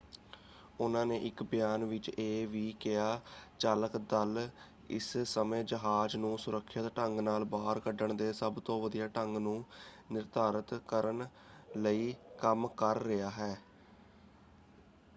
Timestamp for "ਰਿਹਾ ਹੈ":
13.01-13.55